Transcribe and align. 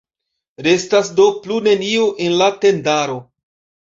Restas 0.67 1.11
do 1.19 1.27
plu 1.43 1.57
neniu 1.67 2.07
en 2.29 2.39
la 2.39 2.47
tendaro! 2.65 3.19